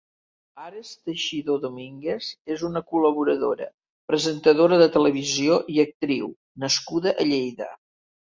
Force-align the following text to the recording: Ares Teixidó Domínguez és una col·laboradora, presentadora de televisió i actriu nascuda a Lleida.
Ares 0.67 0.91
Teixidó 1.09 1.57
Domínguez 1.65 2.29
és 2.55 2.63
una 2.69 2.81
col·laboradora, 2.93 3.67
presentadora 4.13 4.81
de 4.83 4.89
televisió 4.97 5.59
i 5.75 5.79
actriu 5.85 6.33
nascuda 6.67 7.15
a 7.19 7.29
Lleida. 7.31 7.71